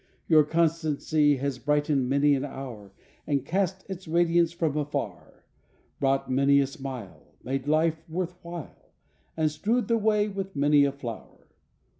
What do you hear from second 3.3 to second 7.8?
cast its radiance from afar, Brought many a smile Made